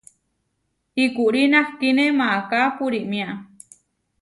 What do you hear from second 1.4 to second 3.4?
nahkíne maaká purímia.